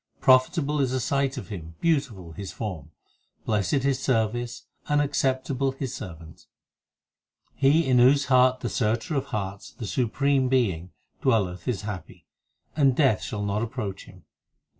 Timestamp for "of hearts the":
9.13-9.85